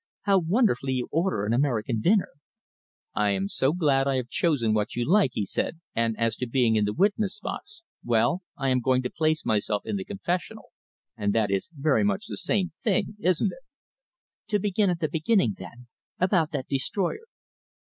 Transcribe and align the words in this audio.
"How 0.21 0.39
wonderfully 0.39 0.93
you 0.93 1.07
order 1.11 1.45
an 1.45 1.53
American 1.53 1.99
dinner!" 2.01 2.29
"I 3.13 3.29
am 3.29 3.47
so 3.47 3.71
glad 3.71 4.07
I 4.07 4.15
have 4.15 4.29
chosen 4.29 4.73
what 4.73 4.95
you 4.95 5.07
like," 5.07 5.29
he 5.35 5.45
said, 5.45 5.79
"and 5.93 6.17
as 6.17 6.35
to 6.37 6.47
being 6.47 6.75
in 6.75 6.85
the 6.85 6.93
witness 6.95 7.39
box 7.39 7.83
well, 8.03 8.41
I 8.57 8.69
am 8.69 8.79
going 8.81 9.03
to 9.03 9.11
place 9.11 9.45
myself 9.45 9.83
in 9.85 9.97
the 9.97 10.03
confessional, 10.03 10.71
and 11.15 11.33
that 11.33 11.51
is 11.51 11.69
very 11.71 12.03
much 12.03 12.25
the 12.25 12.37
same 12.37 12.71
thing, 12.81 13.15
isn't 13.19 13.51
it?" 13.51 13.61
"To 14.47 14.57
begin 14.57 14.89
at 14.89 15.01
the 15.01 15.07
beginning, 15.07 15.53
then 15.59 15.85
about 16.19 16.51
that 16.51 16.67
destroyer?" 16.67 17.27